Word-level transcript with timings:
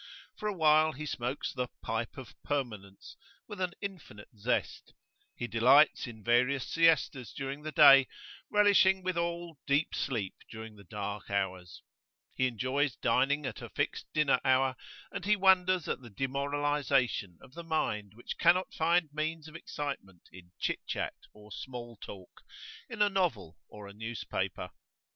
For 0.35 0.47
a 0.49 0.57
while 0.57 0.93
he 0.93 1.05
smokes 1.05 1.53
the 1.53 1.67
"pipe 1.83 2.17
of 2.17 2.33
permanence"[FN#1] 2.41 3.43
with 3.47 3.61
an 3.61 3.73
infinite 3.81 4.29
zest; 4.35 4.93
he 5.35 5.45
delights 5.45 6.07
in 6.07 6.23
various 6.23 6.67
siestas 6.67 7.31
during 7.33 7.61
the 7.61 7.71
day, 7.71 8.07
relishing 8.49 9.03
withal 9.03 9.59
deep 9.67 9.93
sleep 9.93 10.33
during 10.49 10.75
the 10.75 10.83
dark 10.83 11.29
hours; 11.29 11.83
he 12.33 12.47
enjoys 12.47 12.95
dining 12.95 13.45
at 13.45 13.61
a 13.61 13.69
fixed 13.69 14.11
dinner 14.11 14.41
hour, 14.43 14.75
and 15.11 15.25
he 15.25 15.35
wonders 15.35 15.87
at 15.87 16.01
the 16.01 16.09
demoralisation 16.09 17.37
of 17.39 17.53
the 17.53 17.63
mind 17.63 18.13
which 18.15 18.39
cannot 18.39 18.73
find 18.73 19.13
means 19.13 19.47
of 19.47 19.55
excitement 19.55 20.23
in 20.31 20.51
chit 20.57 20.79
chat 20.87 21.13
or 21.31 21.51
small 21.51 21.95
talk, 21.97 22.41
in 22.89 23.03
a 23.03 23.07
novel 23.09 23.55
or 23.69 23.87
a 23.87 23.93
newspaper. 23.93 24.71